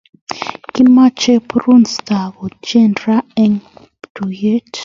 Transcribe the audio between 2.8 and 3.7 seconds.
raa en